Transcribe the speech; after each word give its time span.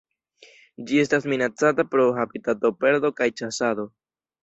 Ĝi 0.91 0.97
estas 1.01 1.27
minacata 1.35 1.87
pro 1.93 2.09
habitatoperdo 2.19 3.15
kaj 3.23 3.33
ĉasado. 3.43 3.91